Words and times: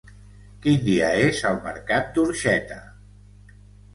Quin 0.61 0.79
dia 0.85 1.09
és 1.25 1.41
el 1.49 1.59
mercat 1.67 2.09
d'Orxeta? 2.15 2.79